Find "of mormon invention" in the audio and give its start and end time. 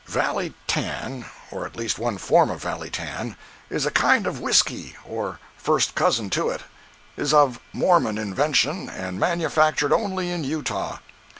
7.35-8.89